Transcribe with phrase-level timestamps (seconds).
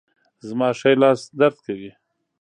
[0.47, 1.91] زما ښي لاس درد کوي